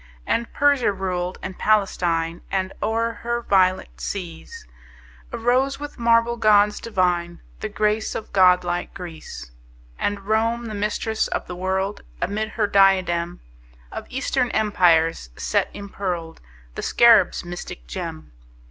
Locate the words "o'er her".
2.81-3.43